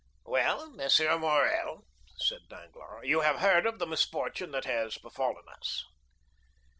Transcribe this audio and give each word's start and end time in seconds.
"Well, 0.25 0.73
M. 0.81 1.21
Morrel," 1.21 1.85
said 2.17 2.49
Danglars, 2.49 3.05
"you 3.07 3.21
have 3.21 3.35
heard 3.35 3.67
of 3.67 3.77
the 3.77 3.85
misfortune 3.85 4.49
that 4.49 4.65
has 4.65 4.97
befallen 4.97 5.47
us?" 5.49 5.85